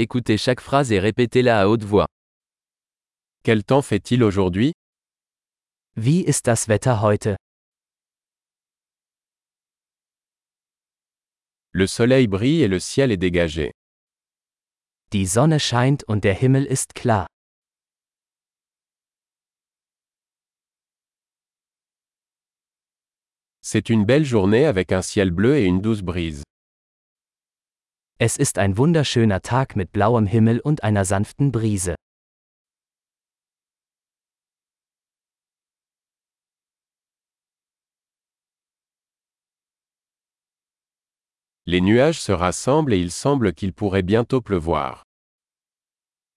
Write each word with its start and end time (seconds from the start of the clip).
Écoutez 0.00 0.38
chaque 0.38 0.60
phrase 0.60 0.92
et 0.92 1.00
répétez-la 1.00 1.62
à 1.62 1.66
haute 1.66 1.82
voix. 1.82 2.06
Quel 3.42 3.64
temps 3.64 3.82
fait-il 3.82 4.22
aujourd'hui? 4.22 4.72
Wie 5.96 6.20
ist 6.20 6.46
das 6.46 6.68
Wetter 6.68 7.02
heute? 7.02 7.36
Le 11.72 11.88
soleil 11.88 12.28
brille 12.28 12.62
et 12.62 12.68
le 12.68 12.78
ciel 12.78 13.10
est 13.10 13.16
dégagé. 13.16 13.72
Die 15.10 15.26
Sonne 15.26 15.58
scheint 15.58 16.04
und 16.06 16.22
der 16.22 16.40
Himmel 16.40 16.66
ist 16.70 16.94
klar. 16.94 17.26
C'est 23.60 23.90
une 23.90 24.04
belle 24.04 24.24
journée 24.24 24.64
avec 24.64 24.92
un 24.92 25.02
ciel 25.02 25.32
bleu 25.32 25.56
et 25.56 25.64
une 25.64 25.80
douce 25.80 26.02
brise. 26.02 26.44
Es 28.20 28.36
ist 28.36 28.58
ein 28.58 28.76
wunderschöner 28.76 29.42
Tag 29.42 29.76
mit 29.76 29.92
blauem 29.92 30.26
Himmel 30.26 30.58
und 30.58 30.82
einer 30.82 31.04
sanften 31.04 31.52
Brise. 31.52 31.94
Les 41.64 41.80
nuages 41.80 42.24
se 42.24 42.32
rassemblent 42.32 42.94
et 42.94 43.00
il 43.00 43.12
semble 43.12 43.52
qu'il 43.52 43.72
pourrait 43.72 44.02
bientôt 44.02 44.40
pleuvoir. 44.40 45.04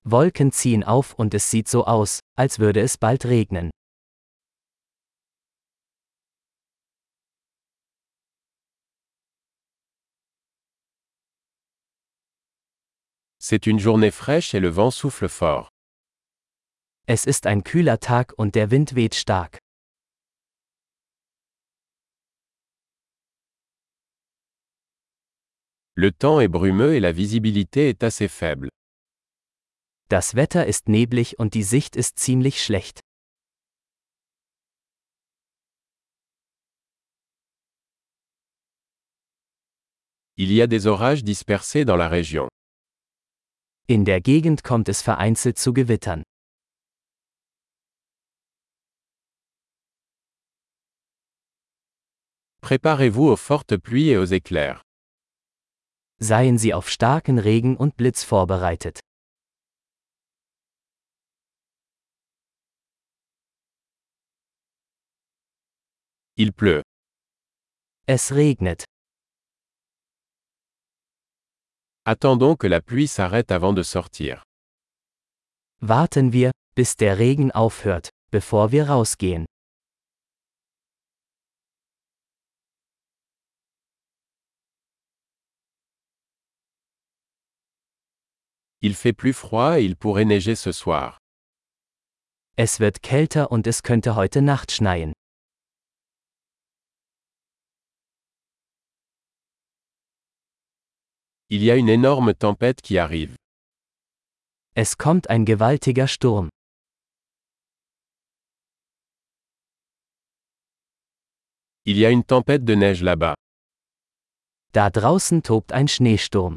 Wolken 0.03 0.51
ziehen 0.51 0.83
auf 0.83 1.15
und 1.15 1.33
es 1.33 1.49
sieht 1.49 1.67
so 1.67 1.85
aus, 1.85 2.19
als 2.37 2.59
würde 2.59 2.81
es 2.81 2.99
bald 2.99 3.25
regnen. 3.25 3.71
C'est 13.43 13.65
une 13.65 13.79
journée 13.79 14.11
fraîche 14.11 14.53
et 14.53 14.59
le 14.59 14.69
vent 14.69 14.91
souffle 14.91 15.27
fort. 15.27 15.71
Es 17.07 17.25
ist 17.25 17.47
ein 17.47 17.63
kühler 17.63 17.97
Tag 17.99 18.33
und 18.37 18.53
der 18.53 18.69
Wind 18.69 18.93
weht 18.95 19.15
stark. 19.15 19.57
Le 25.95 26.11
temps 26.11 26.39
est 26.39 26.49
brumeux 26.49 26.93
et 26.93 26.99
la 26.99 27.11
visibilité 27.11 27.89
est 27.89 28.03
assez 28.03 28.27
faible. 28.27 28.69
Das 30.09 30.35
Wetter 30.35 30.67
ist 30.67 30.87
neblig 30.87 31.39
und 31.39 31.55
die 31.55 31.63
Sicht 31.63 31.95
ist 31.95 32.19
ziemlich 32.19 32.63
schlecht. 32.63 32.99
Il 40.37 40.51
y 40.51 40.61
a 40.61 40.67
des 40.67 40.85
orages 40.85 41.23
dispersés 41.23 41.85
dans 41.85 41.97
la 41.97 42.07
région. 42.07 42.47
In 43.91 44.05
der 44.05 44.21
Gegend 44.21 44.63
kommt 44.63 44.87
es 44.87 45.01
vereinzelt 45.01 45.57
zu 45.57 45.73
Gewittern. 45.73 46.23
Préparez-vous 52.61 53.27
aux 53.33 53.35
fortes 53.35 53.75
pluies 53.75 54.11
et 54.11 54.17
aux 54.17 54.31
éclairs. 54.31 54.81
Seien 56.21 56.57
Sie 56.57 56.73
auf 56.73 56.87
starken 56.87 57.37
Regen 57.37 57.75
und 57.75 57.97
Blitz 57.97 58.23
vorbereitet. 58.23 59.01
Il 66.37 66.53
pleut. 66.53 66.83
Es 68.07 68.31
regnet. 68.31 68.85
Attendons 72.03 72.55
que 72.55 72.65
la 72.65 72.81
pluie 72.81 73.07
s'arrête 73.07 73.51
avant 73.51 73.73
de 73.73 73.83
sortir. 73.83 74.43
Warten 75.81 76.33
wir, 76.33 76.51
bis 76.75 76.95
der 76.95 77.19
Regen 77.19 77.51
aufhört, 77.51 78.09
bevor 78.31 78.71
wir 78.71 78.89
rausgehen. 78.89 79.45
Il 88.81 88.95
fait 88.95 89.13
plus 89.13 89.33
froid 89.33 89.79
et 89.79 89.85
il 89.85 89.95
pourrait 89.95 90.25
neiger 90.25 90.55
ce 90.55 90.71
soir. 90.71 91.19
Es 92.57 92.79
wird 92.79 93.03
kälter 93.03 93.51
und 93.51 93.67
es 93.67 93.83
könnte 93.83 94.15
heute 94.15 94.41
Nacht 94.41 94.71
schneien. 94.71 95.13
Il 101.53 101.63
y 101.65 101.69
a 101.69 101.75
une 101.75 101.89
énorme 101.89 102.33
tempête 102.33 102.81
qui 102.81 102.97
arrive. 102.97 103.35
Es 104.73 104.95
kommt 104.95 105.29
ein 105.29 105.43
gewaltiger 105.43 106.07
Sturm. 106.07 106.47
Il 111.83 111.97
y 111.97 112.05
a 112.05 112.09
une 112.09 112.23
tempête 112.23 112.63
de 112.63 112.73
neige 112.73 113.03
là-bas. 113.03 113.35
Da 114.71 114.89
draußen 114.89 115.41
tobt 115.41 115.73
ein 115.73 115.89
Schneesturm. 115.89 116.55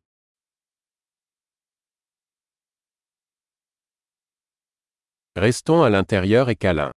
Restons 5.34 5.82
à 5.82 5.90
l'intérieur 5.90 6.48
et 6.50 6.56
câlin. 6.56 6.92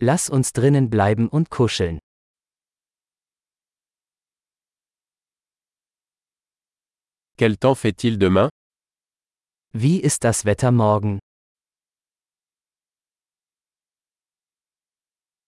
Lass 0.00 0.28
uns 0.28 0.52
drinnen 0.52 0.90
bleiben 0.90 1.28
und 1.28 1.48
kuscheln. 1.48 2.00
Quel 7.38 7.58
temps 7.58 7.74
fait-il 7.74 8.16
demain? 8.16 8.48
Wie 9.74 10.00
ist 10.00 10.24
das 10.24 10.46
Wetter 10.46 10.72
morgen? 10.72 11.18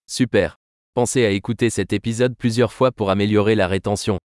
Super. 0.06 0.56
Pensez 0.92 1.24
à 1.24 1.30
écouter 1.30 1.70
cet 1.70 1.94
épisode 1.94 2.36
plusieurs 2.36 2.74
fois 2.74 2.92
pour 2.92 3.08
améliorer 3.08 3.54
la 3.54 3.66
rétention. 3.66 4.18